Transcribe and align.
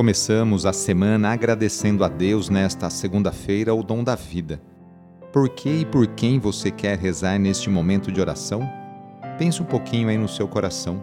Começamos 0.00 0.64
a 0.64 0.72
semana 0.72 1.30
agradecendo 1.30 2.02
a 2.02 2.08
Deus 2.08 2.48
nesta 2.48 2.88
segunda-feira 2.88 3.74
o 3.74 3.82
dom 3.82 4.02
da 4.02 4.14
vida. 4.14 4.58
Por 5.30 5.50
que 5.50 5.80
e 5.80 5.84
por 5.84 6.06
quem 6.06 6.38
você 6.38 6.70
quer 6.70 6.96
rezar 6.98 7.38
neste 7.38 7.68
momento 7.68 8.10
de 8.10 8.18
oração? 8.18 8.62
Pense 9.36 9.60
um 9.60 9.66
pouquinho 9.66 10.08
aí 10.08 10.16
no 10.16 10.26
seu 10.26 10.48
coração. 10.48 11.02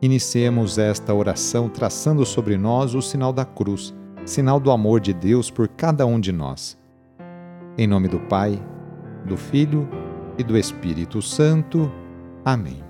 Iniciemos 0.00 0.78
esta 0.78 1.12
oração 1.12 1.68
traçando 1.68 2.24
sobre 2.24 2.56
nós 2.56 2.94
o 2.94 3.02
sinal 3.02 3.32
da 3.32 3.44
cruz, 3.44 3.92
sinal 4.24 4.60
do 4.60 4.70
amor 4.70 5.00
de 5.00 5.12
Deus 5.12 5.50
por 5.50 5.66
cada 5.66 6.06
um 6.06 6.20
de 6.20 6.30
nós. 6.30 6.78
Em 7.76 7.84
nome 7.84 8.06
do 8.06 8.20
Pai, 8.20 8.64
do 9.26 9.36
Filho 9.36 9.88
e 10.38 10.44
do 10.44 10.56
Espírito 10.56 11.20
Santo. 11.20 11.90
Amém. 12.44 12.89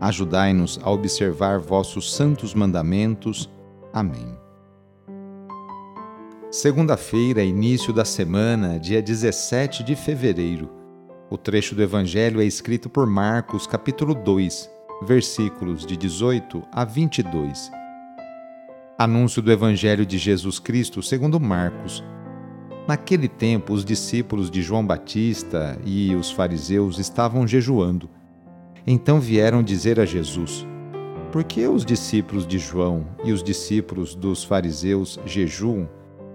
Ajudai-nos 0.00 0.80
a 0.82 0.90
observar 0.90 1.58
vossos 1.58 2.14
santos 2.14 2.54
mandamentos. 2.54 3.50
Amém. 3.92 4.34
Segunda-feira, 6.50 7.42
início 7.42 7.92
da 7.92 8.04
semana, 8.04 8.78
dia 8.78 9.02
17 9.02 9.84
de 9.84 9.94
fevereiro. 9.94 10.70
O 11.28 11.36
trecho 11.36 11.74
do 11.74 11.82
Evangelho 11.82 12.40
é 12.40 12.44
escrito 12.46 12.88
por 12.88 13.06
Marcos, 13.06 13.66
capítulo 13.66 14.14
2, 14.14 14.70
versículos 15.02 15.84
de 15.84 15.98
18 15.98 16.62
a 16.72 16.82
22. 16.82 17.70
Anúncio 18.98 19.42
do 19.42 19.52
Evangelho 19.52 20.06
de 20.06 20.16
Jesus 20.16 20.58
Cristo 20.58 21.02
segundo 21.02 21.38
Marcos. 21.38 22.02
Naquele 22.88 23.28
tempo, 23.28 23.74
os 23.74 23.84
discípulos 23.84 24.50
de 24.50 24.62
João 24.62 24.84
Batista 24.84 25.78
e 25.84 26.14
os 26.14 26.30
fariseus 26.30 26.98
estavam 26.98 27.46
jejuando 27.46 28.08
então 28.86 29.20
vieram 29.20 29.62
dizer 29.62 30.00
a 30.00 30.04
Jesus: 30.04 30.66
Por 31.30 31.44
que 31.44 31.66
os 31.66 31.84
discípulos 31.84 32.46
de 32.46 32.58
João 32.58 33.06
e 33.24 33.32
os 33.32 33.42
discípulos 33.42 34.14
dos 34.14 34.42
fariseus 34.42 35.18
jejuam 35.26 35.88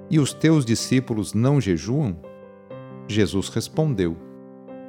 e 0.09 0.19
os 0.19 0.33
teus 0.33 0.65
discípulos 0.65 1.33
não 1.33 1.59
jejuam? 1.59 2.15
Jesus 3.07 3.49
respondeu: 3.49 4.15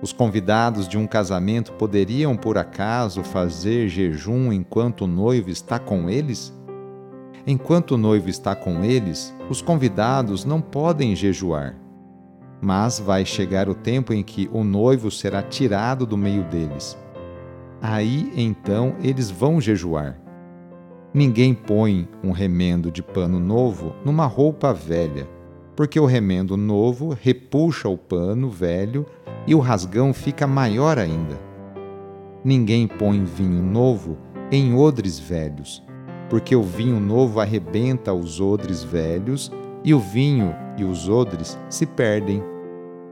Os 0.02 0.12
convidados 0.12 0.86
de 0.86 0.98
um 0.98 1.06
casamento 1.06 1.72
poderiam 1.72 2.36
por 2.36 2.58
acaso 2.58 3.22
fazer 3.22 3.88
jejum 3.88 4.52
enquanto 4.52 5.02
o 5.02 5.06
noivo 5.06 5.50
está 5.50 5.78
com 5.78 6.10
eles? 6.10 6.54
Enquanto 7.46 7.92
o 7.92 7.98
noivo 7.98 8.28
está 8.28 8.56
com 8.56 8.82
eles, 8.84 9.32
os 9.48 9.62
convidados 9.62 10.44
não 10.44 10.60
podem 10.60 11.14
jejuar. 11.14 11.76
Mas 12.60 12.98
vai 12.98 13.24
chegar 13.24 13.68
o 13.68 13.74
tempo 13.74 14.12
em 14.12 14.22
que 14.22 14.50
o 14.52 14.64
noivo 14.64 15.10
será 15.12 15.42
tirado 15.42 16.04
do 16.04 16.16
meio 16.16 16.42
deles 16.44 16.98
Aí 17.80 18.32
então 18.36 18.94
eles 19.02 19.30
vão 19.30 19.60
jejuar. 19.60 20.18
Ninguém 21.12 21.54
põe 21.54 22.08
um 22.22 22.30
remendo 22.30 22.90
de 22.90 23.02
pano 23.02 23.38
novo 23.38 23.94
numa 24.04 24.26
roupa 24.26 24.72
velha, 24.72 25.28
porque 25.74 25.98
o 26.00 26.06
remendo 26.06 26.56
novo 26.56 27.16
repuxa 27.20 27.88
o 27.88 27.96
pano 27.96 28.50
velho 28.50 29.06
e 29.46 29.54
o 29.54 29.58
rasgão 29.58 30.12
fica 30.12 30.46
maior 30.46 30.98
ainda. 30.98 31.38
Ninguém 32.44 32.86
põe 32.86 33.24
vinho 33.24 33.62
novo 33.62 34.16
em 34.50 34.74
odres 34.74 35.18
velhos, 35.18 35.82
porque 36.28 36.54
o 36.54 36.62
vinho 36.62 37.00
novo 37.00 37.40
arrebenta 37.40 38.12
os 38.12 38.40
odres 38.40 38.82
velhos 38.82 39.50
e 39.84 39.94
o 39.94 39.98
vinho 39.98 40.54
e 40.76 40.84
os 40.84 41.08
odres 41.08 41.58
se 41.68 41.86
perdem. 41.86 42.42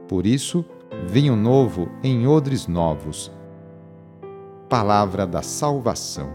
Por 0.07 0.25
isso, 0.25 0.65
vinho 1.07 1.35
novo 1.35 1.89
em 2.03 2.27
odres 2.27 2.67
novos 2.67 3.31
palavra 4.75 5.25
da 5.25 5.41
salvação. 5.41 6.27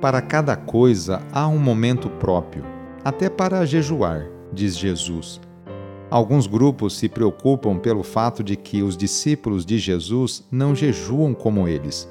Para 0.00 0.20
cada 0.20 0.56
coisa 0.56 1.22
há 1.32 1.46
um 1.46 1.56
momento 1.56 2.10
próprio, 2.10 2.64
até 3.04 3.30
para 3.30 3.64
jejuar, 3.64 4.26
diz 4.52 4.76
Jesus. 4.76 5.40
Alguns 6.10 6.48
grupos 6.48 6.98
se 6.98 7.08
preocupam 7.08 7.78
pelo 7.78 8.02
fato 8.02 8.42
de 8.42 8.56
que 8.56 8.82
os 8.82 8.96
discípulos 8.96 9.64
de 9.64 9.78
Jesus 9.78 10.44
não 10.50 10.74
jejuam 10.74 11.32
como 11.32 11.68
eles. 11.68 12.08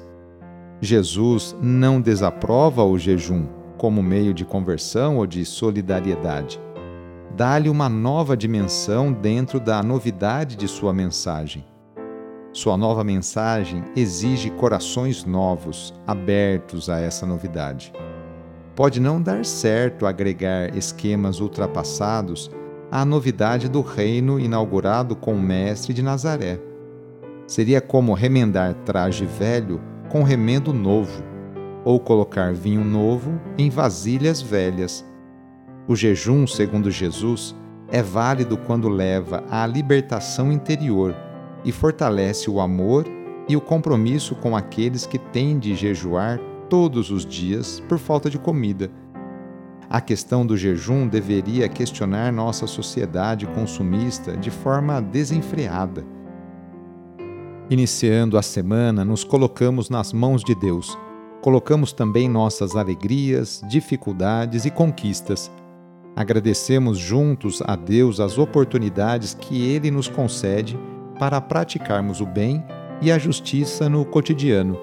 Jesus 0.80 1.54
não 1.60 2.00
desaprova 2.00 2.82
o 2.84 2.98
jejum 2.98 3.44
como 3.76 4.02
meio 4.02 4.32
de 4.32 4.46
conversão 4.46 5.18
ou 5.18 5.26
de 5.26 5.44
solidariedade. 5.44 6.58
Dá-lhe 7.36 7.68
uma 7.68 7.90
nova 7.90 8.34
dimensão 8.34 9.12
dentro 9.12 9.60
da 9.60 9.82
novidade 9.82 10.56
de 10.56 10.66
sua 10.66 10.94
mensagem 10.94 11.66
sua 12.56 12.74
nova 12.74 13.04
mensagem 13.04 13.84
exige 13.94 14.48
corações 14.48 15.26
novos, 15.26 15.92
abertos 16.06 16.88
a 16.88 16.98
essa 16.98 17.26
novidade. 17.26 17.92
Pode 18.74 18.98
não 18.98 19.20
dar 19.20 19.44
certo 19.44 20.06
agregar 20.06 20.74
esquemas 20.74 21.38
ultrapassados 21.38 22.50
à 22.90 23.04
novidade 23.04 23.68
do 23.68 23.82
reino 23.82 24.40
inaugurado 24.40 25.14
com 25.14 25.34
o 25.34 25.38
Mestre 25.38 25.92
de 25.92 26.02
Nazaré. 26.02 26.58
Seria 27.46 27.82
como 27.82 28.14
remendar 28.14 28.72
traje 28.86 29.26
velho 29.26 29.78
com 30.08 30.22
remendo 30.22 30.72
novo, 30.72 31.22
ou 31.84 32.00
colocar 32.00 32.54
vinho 32.54 32.82
novo 32.82 33.38
em 33.58 33.68
vasilhas 33.68 34.40
velhas. 34.40 35.04
O 35.86 35.94
jejum, 35.94 36.46
segundo 36.46 36.90
Jesus, 36.90 37.54
é 37.88 38.02
válido 38.02 38.56
quando 38.56 38.88
leva 38.88 39.44
à 39.50 39.66
libertação 39.66 40.50
interior 40.50 41.14
e 41.66 41.72
fortalece 41.72 42.48
o 42.48 42.60
amor 42.60 43.04
e 43.48 43.56
o 43.56 43.60
compromisso 43.60 44.36
com 44.36 44.56
aqueles 44.56 45.04
que 45.04 45.18
têm 45.18 45.58
de 45.58 45.74
jejuar 45.74 46.38
todos 46.70 47.10
os 47.10 47.26
dias 47.26 47.82
por 47.88 47.98
falta 47.98 48.30
de 48.30 48.38
comida. 48.38 48.88
A 49.90 50.00
questão 50.00 50.46
do 50.46 50.56
jejum 50.56 51.06
deveria 51.08 51.68
questionar 51.68 52.32
nossa 52.32 52.66
sociedade 52.66 53.46
consumista 53.46 54.36
de 54.36 54.50
forma 54.50 55.02
desenfreada. 55.02 56.04
Iniciando 57.68 58.38
a 58.38 58.42
semana, 58.42 59.04
nos 59.04 59.24
colocamos 59.24 59.90
nas 59.90 60.12
mãos 60.12 60.44
de 60.44 60.54
Deus. 60.54 60.96
Colocamos 61.40 61.92
também 61.92 62.28
nossas 62.28 62.76
alegrias, 62.76 63.60
dificuldades 63.68 64.64
e 64.64 64.70
conquistas. 64.70 65.50
Agradecemos 66.14 66.96
juntos 66.96 67.60
a 67.64 67.74
Deus 67.74 68.20
as 68.20 68.38
oportunidades 68.38 69.34
que 69.34 69.64
Ele 69.64 69.90
nos 69.90 70.08
concede 70.08 70.78
para 71.18 71.40
praticarmos 71.40 72.20
o 72.20 72.26
bem 72.26 72.64
e 73.00 73.10
a 73.10 73.18
justiça 73.18 73.88
no 73.88 74.04
cotidiano. 74.04 74.78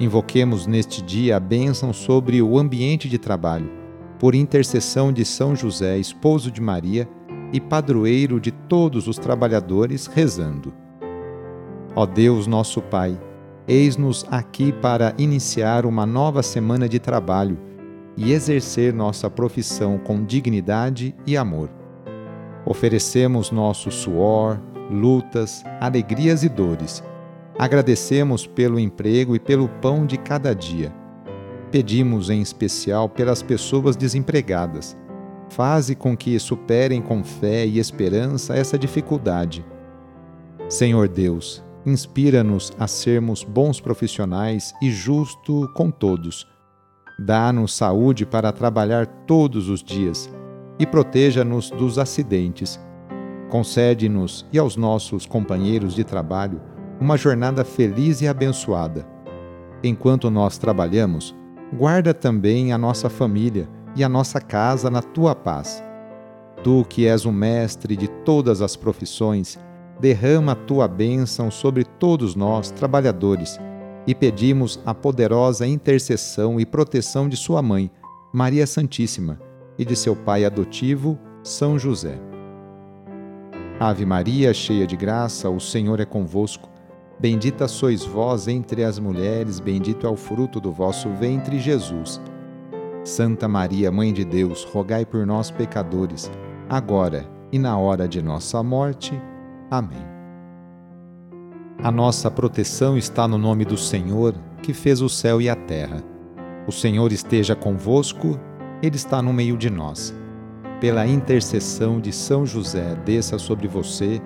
Invoquemos 0.00 0.66
neste 0.66 1.02
dia 1.02 1.36
a 1.36 1.40
bênção 1.40 1.92
sobre 1.92 2.42
o 2.42 2.58
ambiente 2.58 3.08
de 3.08 3.18
trabalho, 3.18 3.70
por 4.18 4.34
intercessão 4.34 5.12
de 5.12 5.24
São 5.24 5.54
José, 5.54 5.98
esposo 5.98 6.50
de 6.50 6.60
Maria 6.60 7.08
e 7.52 7.60
padroeiro 7.60 8.40
de 8.40 8.50
todos 8.50 9.06
os 9.06 9.18
trabalhadores, 9.18 10.06
rezando. 10.06 10.72
Ó 11.94 12.06
Deus, 12.06 12.46
nosso 12.46 12.80
Pai, 12.80 13.18
eis-nos 13.68 14.24
aqui 14.30 14.72
para 14.72 15.14
iniciar 15.18 15.84
uma 15.84 16.06
nova 16.06 16.42
semana 16.42 16.88
de 16.88 16.98
trabalho 16.98 17.58
e 18.16 18.32
exercer 18.32 18.92
nossa 18.92 19.28
profissão 19.28 19.98
com 19.98 20.24
dignidade 20.24 21.14
e 21.26 21.36
amor. 21.36 21.81
Oferecemos 22.64 23.50
nosso 23.50 23.90
suor, 23.90 24.60
lutas, 24.90 25.64
alegrias 25.80 26.44
e 26.44 26.48
dores. 26.48 27.02
Agradecemos 27.58 28.46
pelo 28.46 28.78
emprego 28.78 29.34
e 29.34 29.40
pelo 29.40 29.68
pão 29.68 30.06
de 30.06 30.16
cada 30.16 30.54
dia. 30.54 30.94
Pedimos 31.70 32.30
em 32.30 32.40
especial 32.40 33.08
pelas 33.08 33.42
pessoas 33.42 33.96
desempregadas. 33.96 34.96
Faze 35.48 35.94
com 35.94 36.16
que 36.16 36.38
superem 36.38 37.02
com 37.02 37.24
fé 37.24 37.66
e 37.66 37.78
esperança 37.78 38.54
essa 38.54 38.78
dificuldade. 38.78 39.64
Senhor 40.68 41.08
Deus, 41.08 41.62
inspira-nos 41.84 42.72
a 42.78 42.86
sermos 42.86 43.42
bons 43.42 43.80
profissionais 43.80 44.72
e 44.80 44.90
justo 44.90 45.68
com 45.74 45.90
todos. 45.90 46.46
Dá-nos 47.18 47.74
saúde 47.74 48.24
para 48.24 48.52
trabalhar 48.52 49.06
todos 49.26 49.68
os 49.68 49.82
dias 49.82 50.30
e 50.82 50.86
proteja-nos 50.86 51.70
dos 51.70 51.98
acidentes 51.98 52.78
Concede-nos 53.52 54.46
e 54.50 54.58
aos 54.58 54.78
nossos 54.78 55.26
companheiros 55.26 55.94
de 55.94 56.04
trabalho 56.04 56.58
uma 56.98 57.18
jornada 57.18 57.66
feliz 57.66 58.22
e 58.22 58.26
abençoada. 58.26 59.06
Enquanto 59.84 60.30
nós 60.30 60.56
trabalhamos, 60.56 61.36
guarda 61.70 62.14
também 62.14 62.72
a 62.72 62.78
nossa 62.78 63.10
família 63.10 63.68
e 63.94 64.02
a 64.02 64.08
nossa 64.08 64.40
casa 64.40 64.88
na 64.88 65.02
tua 65.02 65.34
paz. 65.34 65.84
Tu 66.64 66.82
que 66.88 67.06
és 67.06 67.26
o 67.26 67.30
mestre 67.30 67.94
de 67.94 68.08
todas 68.08 68.62
as 68.62 68.74
profissões, 68.74 69.58
derrama 70.00 70.52
a 70.52 70.56
tua 70.56 70.88
bênção 70.88 71.50
sobre 71.50 71.84
todos 71.84 72.34
nós, 72.34 72.70
trabalhadores, 72.70 73.60
e 74.06 74.14
pedimos 74.14 74.80
a 74.86 74.94
poderosa 74.94 75.66
intercessão 75.66 76.58
e 76.58 76.64
proteção 76.64 77.28
de 77.28 77.36
Sua 77.36 77.60
mãe, 77.60 77.90
Maria 78.32 78.66
Santíssima, 78.66 79.38
e 79.78 79.84
de 79.84 79.96
seu 79.96 80.14
pai 80.14 80.44
adotivo, 80.44 81.18
São 81.42 81.78
José. 81.78 82.18
Ave 83.80 84.06
Maria, 84.06 84.54
cheia 84.54 84.86
de 84.86 84.96
graça, 84.96 85.50
o 85.50 85.58
Senhor 85.58 85.98
é 86.00 86.04
convosco. 86.04 86.70
Bendita 87.18 87.66
sois 87.66 88.04
vós 88.04 88.48
entre 88.48 88.84
as 88.84 88.98
mulheres, 88.98 89.60
bendito 89.60 90.06
é 90.06 90.10
o 90.10 90.16
fruto 90.16 90.60
do 90.60 90.70
vosso 90.72 91.08
ventre, 91.10 91.58
Jesus. 91.58 92.20
Santa 93.04 93.48
Maria, 93.48 93.90
Mãe 93.90 94.12
de 94.12 94.24
Deus, 94.24 94.64
rogai 94.64 95.04
por 95.04 95.26
nós, 95.26 95.50
pecadores, 95.50 96.30
agora 96.68 97.28
e 97.50 97.58
na 97.58 97.76
hora 97.76 98.06
de 98.06 98.22
nossa 98.22 98.62
morte. 98.62 99.20
Amém. 99.70 100.06
A 101.82 101.90
nossa 101.90 102.30
proteção 102.30 102.96
está 102.96 103.26
no 103.26 103.36
nome 103.36 103.64
do 103.64 103.76
Senhor, 103.76 104.34
que 104.62 104.72
fez 104.72 105.00
o 105.00 105.08
céu 105.08 105.40
e 105.40 105.48
a 105.48 105.56
terra. 105.56 106.02
O 106.66 106.70
Senhor 106.70 107.10
esteja 107.10 107.56
convosco, 107.56 108.38
Ele 108.82 108.96
está 108.96 109.22
no 109.22 109.32
meio 109.32 109.56
de 109.56 109.70
nós. 109.70 110.12
Pela 110.80 111.06
intercessão 111.06 112.00
de 112.00 112.12
São 112.12 112.44
José, 112.44 112.96
desça 113.04 113.38
sobre 113.38 113.68
você, 113.68 114.20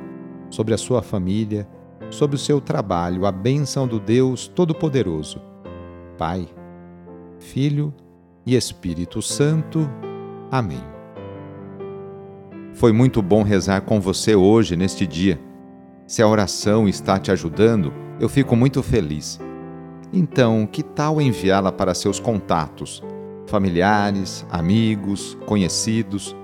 sobre 0.49 0.73
a 0.73 0.79
sua 0.79 1.03
família, 1.03 1.69
sobre 2.09 2.37
o 2.37 2.39
seu 2.39 2.59
trabalho, 2.59 3.27
a 3.27 3.33
bênção 3.33 3.87
do 3.87 4.01
Deus 4.01 4.49
Todo-Poderoso. 4.49 5.43
Pai, 6.17 6.49
Filho 7.39 7.93
e 8.47 8.57
Espírito 8.57 9.21
Santo. 9.21 9.87
Amém. 10.51 10.83
Foi 12.73 12.93
muito 12.93 13.21
bom 13.21 13.43
rezar 13.43 13.83
com 13.83 14.01
você 14.01 14.35
hoje, 14.35 14.75
neste 14.75 15.07
dia. 15.07 15.39
Se 16.07 16.23
a 16.23 16.29
oração 16.29 16.89
está 16.89 17.19
te 17.19 17.31
ajudando, 17.31 17.93
eu 18.19 18.29
fico 18.29 18.57
muito 18.57 18.83
feliz. 18.83 19.39
Então, 20.13 20.67
que 20.67 20.83
tal 20.83 21.21
enviá-la 21.21 21.71
para 21.71 21.95
seus 21.95 22.19
contatos, 22.19 23.03
familiares, 23.47 24.45
amigos, 24.51 25.37
conhecidos? 25.47 26.37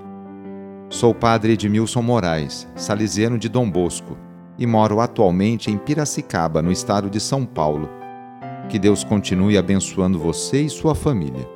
Sou 0.89 1.13
padre 1.13 1.53
Edmilson 1.53 2.01
Moraes, 2.01 2.67
salesiano 2.75 3.37
de 3.37 3.49
Dom 3.49 3.69
Bosco, 3.69 4.17
e 4.57 4.65
moro 4.65 4.99
atualmente 4.99 5.71
em 5.71 5.77
Piracicaba, 5.77 6.61
no 6.61 6.71
estado 6.71 7.09
de 7.09 7.19
São 7.19 7.45
Paulo. 7.45 7.89
Que 8.69 8.79
Deus 8.79 9.03
continue 9.03 9.57
abençoando 9.57 10.19
você 10.19 10.61
e 10.61 10.69
sua 10.69 10.95
família. 10.95 11.47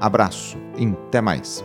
Abraço 0.00 0.58
e 0.78 0.86
até 0.86 1.20
mais. 1.20 1.64